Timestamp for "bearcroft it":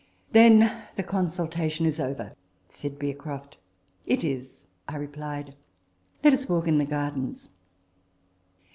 2.97-4.23